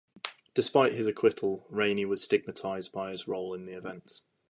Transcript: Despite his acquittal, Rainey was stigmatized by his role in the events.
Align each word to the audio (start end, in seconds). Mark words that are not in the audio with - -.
Despite 0.55 0.93
his 0.95 1.05
acquittal, 1.05 1.67
Rainey 1.69 2.05
was 2.05 2.23
stigmatized 2.23 2.91
by 2.91 3.11
his 3.11 3.27
role 3.27 3.53
in 3.53 3.67
the 3.67 3.77
events. 3.77 4.23